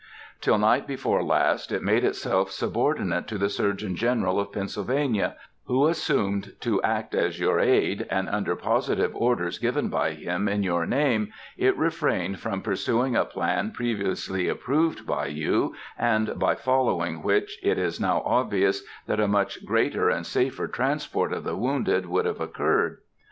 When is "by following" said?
16.39-17.21